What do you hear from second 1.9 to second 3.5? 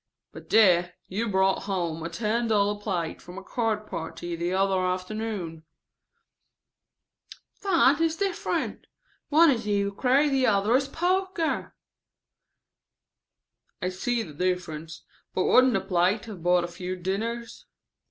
a ten dollar plate from a